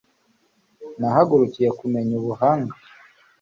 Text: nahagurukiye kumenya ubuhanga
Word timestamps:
nahagurukiye 0.99 1.69
kumenya 1.79 2.13
ubuhanga 2.21 2.75